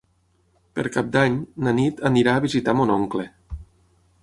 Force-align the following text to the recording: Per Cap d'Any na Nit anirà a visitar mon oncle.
Per 0.79 0.85
Cap 0.95 1.11
d'Any 1.15 1.35
na 1.67 1.75
Nit 1.81 2.03
anirà 2.11 2.35
a 2.39 2.43
visitar 2.49 2.77
mon 2.79 2.97
oncle. 2.97 3.29